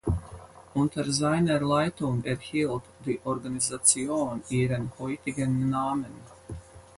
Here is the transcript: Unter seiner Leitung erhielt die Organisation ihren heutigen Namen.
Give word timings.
Unter 0.73 1.11
seiner 1.13 1.59
Leitung 1.59 2.23
erhielt 2.23 2.81
die 3.05 3.19
Organisation 3.23 4.41
ihren 4.49 4.91
heutigen 4.97 5.69
Namen. 5.69 6.07